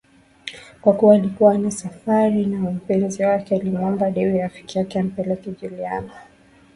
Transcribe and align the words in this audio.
Kwa 0.81 0.93
kuwa 0.93 1.15
alikuwa 1.15 1.53
ana 1.53 1.71
safari 1.71 2.45
na 2.45 2.59
mpenzi 2.71 3.23
wake 3.23 3.55
alimuomba 3.55 4.11
Debby 4.11 4.37
Rafiki 4.37 4.77
yake 4.77 4.99
ampeleke 4.99 5.51
Juliana 5.51 6.13